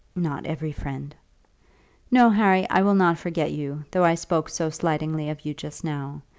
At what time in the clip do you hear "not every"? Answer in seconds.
0.15-0.71